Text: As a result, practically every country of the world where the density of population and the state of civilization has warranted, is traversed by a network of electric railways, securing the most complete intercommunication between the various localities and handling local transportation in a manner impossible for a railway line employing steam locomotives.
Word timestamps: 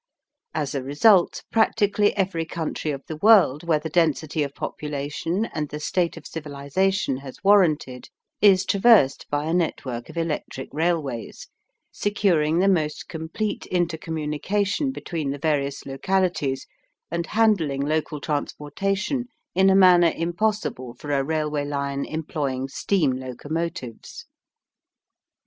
As 0.55 0.73
a 0.73 0.81
result, 0.81 1.43
practically 1.51 2.11
every 2.17 2.43
country 2.43 2.89
of 2.89 3.03
the 3.05 3.17
world 3.17 3.61
where 3.61 3.77
the 3.77 3.87
density 3.87 4.41
of 4.41 4.55
population 4.55 5.45
and 5.53 5.69
the 5.69 5.79
state 5.79 6.17
of 6.17 6.25
civilization 6.25 7.17
has 7.17 7.43
warranted, 7.43 8.09
is 8.41 8.65
traversed 8.65 9.27
by 9.29 9.45
a 9.45 9.53
network 9.53 10.09
of 10.09 10.17
electric 10.17 10.69
railways, 10.73 11.49
securing 11.91 12.57
the 12.57 12.67
most 12.67 13.07
complete 13.09 13.67
intercommunication 13.67 14.91
between 14.91 15.29
the 15.29 15.37
various 15.37 15.85
localities 15.85 16.65
and 17.11 17.27
handling 17.27 17.81
local 17.81 18.19
transportation 18.19 19.25
in 19.53 19.69
a 19.69 19.75
manner 19.75 20.11
impossible 20.17 20.95
for 20.95 21.11
a 21.11 21.23
railway 21.23 21.63
line 21.63 22.05
employing 22.05 22.67
steam 22.67 23.11
locomotives. 23.11 24.25